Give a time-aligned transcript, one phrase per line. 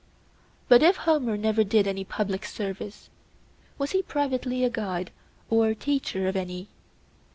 [0.67, 3.11] But, if Homer never did any public service,
[3.77, 5.11] was he privately a guide
[5.47, 6.69] or teacher of any?